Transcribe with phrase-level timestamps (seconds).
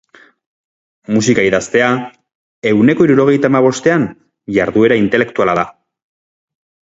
[1.15, 1.89] Musika idaztea,
[2.71, 4.07] ehuneko hirurogeita hamabostean,
[4.57, 5.67] jarduera intelektuala da.